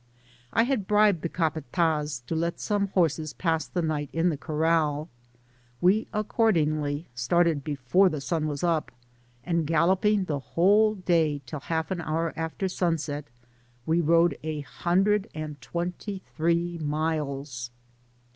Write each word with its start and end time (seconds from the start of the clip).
I 0.51 0.63
had 0.63 0.87
bribed 0.87 1.21
the 1.21 1.29
capat&z 1.29 2.23
to 2.25 2.33
l^t 2.35 2.57
some 2.57 2.87
horses 2.87 3.33
pass 3.33 3.67
the 3.67 3.83
night 3.83 4.09
in 4.11 4.29
the 4.29 4.35
corrdl; 4.37 5.09
we 5.79 6.07
accordingly 6.11 7.05
started 7.13 7.63
before 7.63 8.09
the 8.09 8.19
sun 8.19 8.47
was 8.47 8.63
up, 8.63 8.89
and 9.43 9.67
galloping 9.67 10.23
the 10.23 10.39
whole 10.39 10.95
day 10.95 11.43
till 11.45 11.59
half 11.59 11.91
an 11.91 12.01
hour 12.01 12.33
after 12.35 12.67
sun 12.67 12.97
set, 12.97 13.25
we 13.85 14.01
rode 14.01 14.39
a 14.41 14.61
hundred 14.61 15.29
and 15.35 15.61
twenty 15.61 16.23
three 16.35 16.79
miles. 16.79 17.69